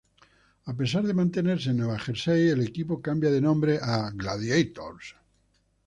A 0.71 0.73
pesar 0.79 1.03
de 1.05 1.13
mantenerse 1.13 1.69
en 1.69 1.77
New 1.81 1.91
Jersey 2.05 2.49
el 2.49 2.63
equipo 2.63 3.03
cambia 3.03 3.29
de 3.35 3.39
nombre 3.39 3.77
a 3.79 4.09
Gladiators, 4.09 5.13